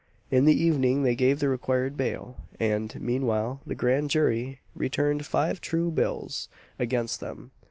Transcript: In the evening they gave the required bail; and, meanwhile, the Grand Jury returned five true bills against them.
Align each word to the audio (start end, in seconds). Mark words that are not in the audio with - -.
In 0.31 0.45
the 0.45 0.59
evening 0.59 1.03
they 1.03 1.13
gave 1.13 1.37
the 1.39 1.47
required 1.47 1.95
bail; 1.95 2.37
and, 2.59 2.99
meanwhile, 2.99 3.61
the 3.67 3.75
Grand 3.75 4.09
Jury 4.09 4.59
returned 4.73 5.27
five 5.27 5.61
true 5.61 5.91
bills 5.91 6.49
against 6.79 7.19
them. 7.19 7.51